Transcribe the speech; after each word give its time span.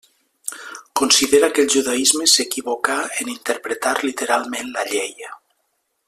Considera 1.01 1.49
que 1.57 1.65
el 1.65 1.69
judaisme 1.73 2.27
s'equivocà 2.31 2.97
en 3.25 3.29
interpretar 3.37 3.95
literalment 4.09 4.75
la 4.79 4.87
Llei. 4.93 5.29